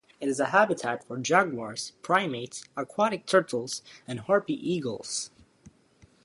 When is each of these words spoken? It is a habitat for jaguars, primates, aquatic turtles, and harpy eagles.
It 0.19 0.27
is 0.29 0.39
a 0.39 0.45
habitat 0.45 1.03
for 1.03 1.15
jaguars, 1.19 1.91
primates, 2.01 2.63
aquatic 2.75 3.27
turtles, 3.27 3.83
and 4.07 4.21
harpy 4.21 4.55
eagles. 4.55 5.29